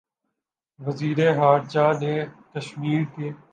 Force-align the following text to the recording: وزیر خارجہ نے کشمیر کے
وزیر 0.79 1.19
خارجہ 1.37 1.87
نے 2.01 2.13
کشمیر 2.51 3.01
کے 3.13 3.27